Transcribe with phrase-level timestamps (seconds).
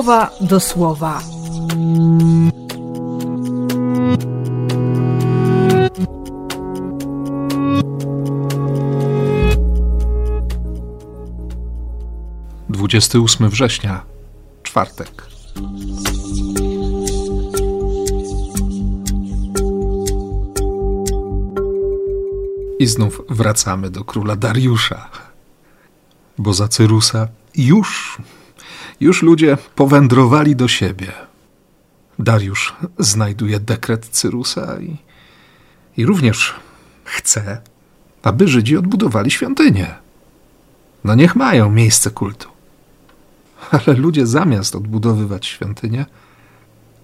[0.00, 1.22] słowa do słowa.
[12.68, 14.02] Dwudziesty ósmy września,
[14.62, 15.26] czwartek.
[22.78, 25.08] I znów wracamy do króla Dariusza,
[26.38, 28.18] bo za Cyrusa już,
[29.00, 31.12] już ludzie powędrowali do siebie.
[32.18, 34.96] Dariusz znajduje dekret Cyrusa i,
[35.96, 36.54] i również
[37.04, 37.60] chce,
[38.22, 39.94] aby Żydzi odbudowali świątynię.
[41.04, 42.48] No niech mają miejsce kultu.
[43.70, 46.06] Ale ludzie zamiast odbudowywać świątynię,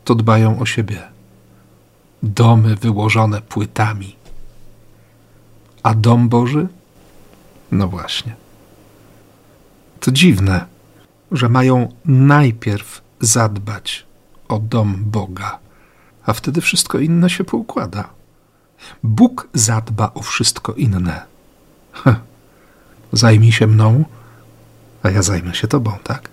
[0.04, 1.02] to dbają o siebie.
[2.22, 4.16] Domy wyłożone płytami.
[5.82, 6.68] A dom Boży?
[7.72, 8.36] No właśnie.
[10.00, 10.66] To dziwne,
[11.32, 14.06] że mają najpierw zadbać
[14.48, 15.58] o dom Boga,
[16.26, 18.08] a wtedy wszystko inne się poukłada.
[19.02, 21.26] Bóg zadba o wszystko inne.
[21.92, 22.16] Heh.
[23.12, 24.04] Zajmij się mną,
[25.02, 26.28] a ja zajmę się tobą, tak?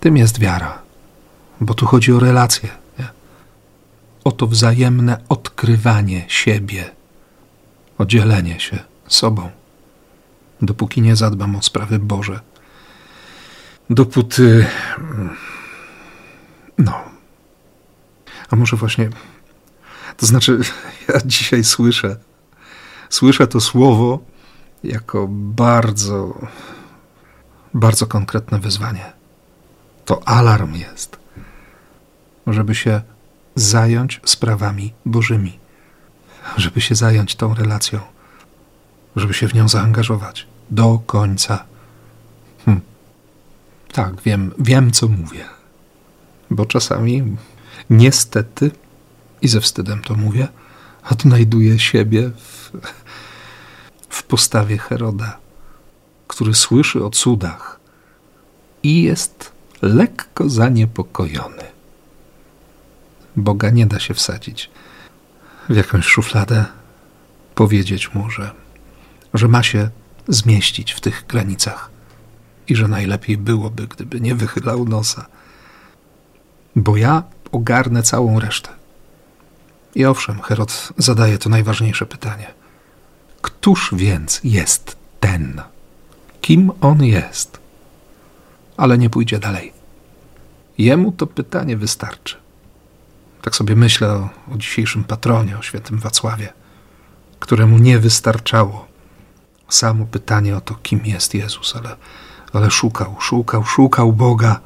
[0.00, 0.78] Tym jest wiara,
[1.60, 3.08] bo tu chodzi o relacje, nie?
[4.24, 6.90] o to wzajemne odkrywanie siebie,
[7.98, 9.50] o dzielenie się sobą.
[10.62, 12.40] Dopóki nie zadbam o sprawy Boże,
[13.94, 14.66] dopóty.
[16.78, 17.00] No.
[18.50, 19.10] A może właśnie.
[20.16, 20.60] To znaczy,
[21.08, 22.16] ja dzisiaj słyszę,
[23.10, 24.18] słyszę to słowo
[24.84, 26.48] jako bardzo,
[27.74, 29.12] bardzo konkretne wyzwanie.
[30.04, 31.16] To alarm jest,
[32.46, 33.02] żeby się
[33.54, 35.58] zająć sprawami Bożymi,
[36.56, 38.00] żeby się zająć tą relacją,
[39.16, 41.64] żeby się w nią zaangażować do końca.
[42.64, 42.80] Hm.
[43.92, 45.44] Tak, wiem, wiem, co mówię.
[46.50, 47.36] Bo czasami,
[47.90, 48.70] niestety,
[49.42, 50.48] i ze wstydem to mówię,
[51.10, 52.70] odnajduję siebie w,
[54.08, 55.38] w postawie Heroda,
[56.28, 57.80] który słyszy o cudach
[58.82, 59.52] i jest
[59.82, 61.64] lekko zaniepokojony.
[63.36, 64.70] Boga nie da się wsadzić
[65.68, 66.64] w jakąś szufladę,
[67.54, 68.50] powiedzieć mu, że,
[69.34, 69.90] że ma się
[70.28, 71.91] zmieścić w tych granicach
[72.68, 75.26] i że najlepiej byłoby, gdyby nie wychylał nosa,
[76.76, 78.70] bo ja ogarnę całą resztę.
[79.94, 82.46] I owszem, Herod zadaje to najważniejsze pytanie.
[83.42, 85.62] Któż więc jest ten?
[86.40, 87.58] Kim on jest?
[88.76, 89.72] Ale nie pójdzie dalej.
[90.78, 92.36] Jemu to pytanie wystarczy.
[93.42, 96.52] Tak sobie myślę o, o dzisiejszym patronie, o świętym Wacławie,
[97.38, 98.92] któremu nie wystarczało
[99.68, 101.96] samo pytanie o to, kim jest Jezus, ale,
[102.52, 104.60] ale szukał, szukał, szukał Boga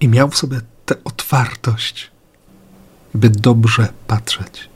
[0.00, 2.10] i miał w sobie tę otwartość,
[3.14, 4.68] by dobrze patrzeć,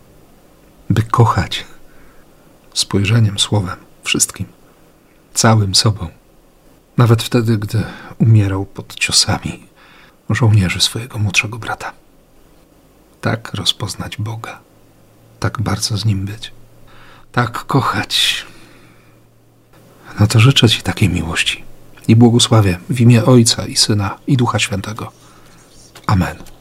[0.91, 1.65] by kochać
[2.75, 4.47] spojrzeniem, słowem, wszystkim,
[5.35, 6.09] całym sobą.
[6.97, 7.85] Nawet wtedy, gdy
[8.19, 9.67] umierał pod ciosami
[10.31, 11.93] żołnierzy swojego młodszego brata.
[13.21, 14.61] Tak rozpoznać Boga,
[15.41, 16.53] tak bardzo z nim być,
[17.33, 18.47] tak kochać.
[20.21, 21.66] No to życzę Ci takiej miłości
[22.09, 25.13] i błogosławię w imię Ojca i Syna i Ducha Świętego.
[26.07, 26.56] Amen.